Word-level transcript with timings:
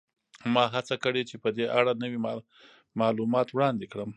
ما 0.53 0.63
هڅه 0.75 0.95
کړې 1.03 1.21
چې 1.29 1.35
په 1.43 1.49
دې 1.57 1.65
اړه 1.77 1.91
نوي 2.03 2.19
معلومات 3.01 3.47
وړاندې 3.51 3.85
کړم 3.91 4.09